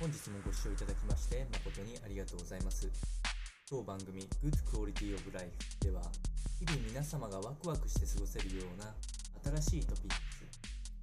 [0.00, 2.88] 本日もご視聴いただきまして誠にありがとうございます。
[3.68, 6.00] 当番組 Good Quality of Life では
[6.56, 8.96] 日々皆様がワクワクして過ごせるような
[9.60, 10.16] 新しいトピック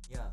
[0.10, 0.26] スや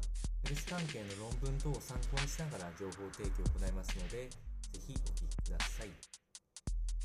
[0.48, 5.92] ヘルス関係の論文等を参考にしながら情報提供を行いますのでぜひお聞きください。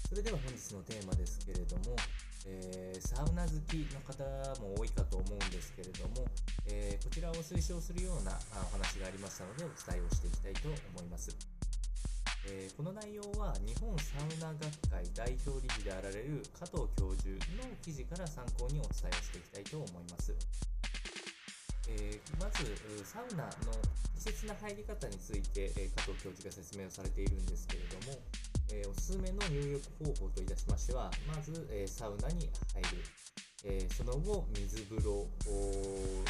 [0.08, 2.00] それでは本日のテーマですけれども、
[2.48, 4.24] えー、サウナ好きの方
[4.64, 6.24] も多いかと思うんですけれども、
[7.40, 11.32] を推奨するようなお話がありましたのでお伝えをしていきたいと思います。
[12.52, 20.36] えー、この内容は日本サウナ学会代表理事であられる加藤教授の記事から参考にお伝えをしていきたいと思います。
[21.88, 22.68] えー、まず
[23.08, 23.72] サウナの
[24.20, 28.20] 適切な入り方について、え加藤教授が説明をされているんですけれども、
[28.72, 33.04] えー、おすすめの入浴方法といたしましては、まず、え、サウナに入る、
[33.64, 35.24] え、その後、水風呂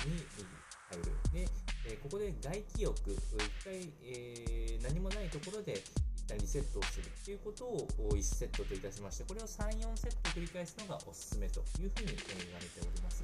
[0.06, 1.46] に入る。
[1.46, 1.48] で、
[1.86, 3.20] えここで外気浴、一
[3.64, 13.24] 回、え何もないところで一旦リセットをするということを1セットといたしまして、これを3、4セット繰り返すのがおすすめというふうに言われております。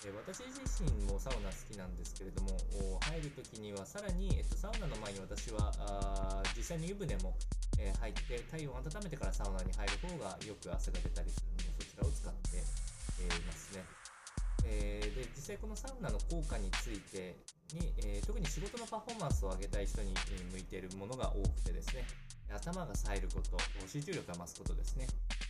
[0.00, 2.56] 私自身もサウナ好きなんですけれども、
[3.04, 7.36] 入るときにはさらに、えっと、サウナの前に私は実際に湯船も、
[7.78, 12.64] え、入って体温を温めてからサウナに入る方がよく汗が出たりするのでそちらを使って、
[13.20, 13.99] え、いますね。
[15.50, 17.34] 際このサウナの効果について
[17.74, 20.14] に、え特に仕事のパフォーマンスを上げたい人に
[20.52, 22.04] 向いているものが多くてですね
[22.54, 25.06] 頭が冴えること集中力が増すことですね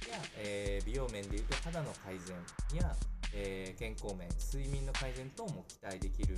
[0.08, 2.96] や、え美容面でいうと肌の改善や
[3.32, 6.34] えー、健康面、睡眠の改善等も期待できる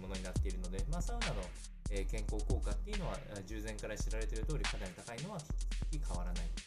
[0.00, 1.42] ものになっているので、まあ、サウナの、
[1.90, 5.40] え、健康効果っていうのは従前から知られている通りかなり高いのは
[5.90, 6.63] 引き続き変わらない。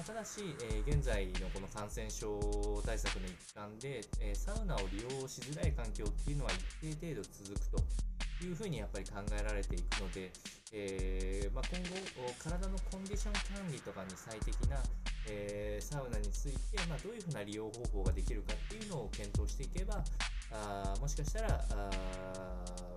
[0.00, 2.40] まあ、ただし、えー、現在のこの感染症
[2.86, 10.32] 対策の一環で、えサウナを利用しづらい環境っていうのは一定程度続くというふうにやっぱり考えられていくので、
[10.72, 14.80] えー、まあ、今後体のコンディション管理とかに最適な
[15.28, 20.02] えー、サウナについて、まあ、どういうふうな利用方法ができるかっていうのを検討していけば
[20.50, 21.90] あもしかしたらあ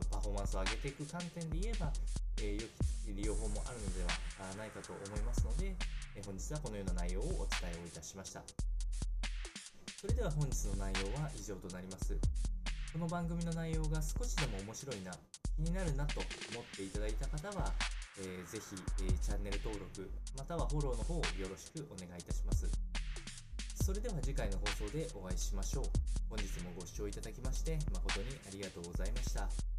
[0.09, 1.91] パフォーマンスを上げていく観点で言えば、
[2.41, 4.09] えー、良き利用法もあるのでは
[4.57, 5.75] ないかと思いますので、
[6.15, 7.27] え、本日はこのような内容をお
[7.61, 8.41] 伝えをいたしました
[9.99, 12.17] それでは本日の内容は以上となります
[12.93, 15.11] この番組の内容が少しでも面白いな
[15.55, 16.19] 気になるなと
[16.53, 17.71] 思っていただいた方は
[18.19, 22.69] えー、ぜひ、えー、チャンネル登録、またはフォローの方をよろしくお願いいたします。
[23.83, 25.83] それでは次回の放送でお会いしましょう。
[26.29, 29.72] 本日もご視聴いただきまして誠にありがとうございました。